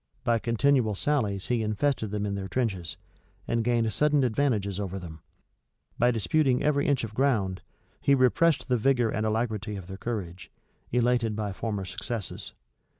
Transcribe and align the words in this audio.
By 0.23 0.39
continual 0.39 0.95
sallies 0.95 1.45
he 1.45 1.61
infested 1.61 2.09
them 2.09 2.25
in 2.25 2.33
their 2.33 2.47
trenches, 2.47 2.97
and 3.47 3.63
gained 3.63 3.93
sudden 3.93 4.23
advantages 4.23 4.79
over 4.79 4.97
them: 4.97 5.21
by 5.99 6.09
disputing 6.09 6.63
every 6.63 6.87
inch 6.87 7.03
of 7.03 7.13
ground, 7.13 7.61
he 8.01 8.15
repressed 8.15 8.67
the 8.67 8.77
vigor 8.77 9.11
and 9.11 9.27
alacrity 9.27 9.75
of 9.75 9.85
their 9.85 9.97
courage, 9.97 10.49
elated 10.91 11.35
by 11.35 11.53
former 11.53 11.85
successes. 11.85 12.53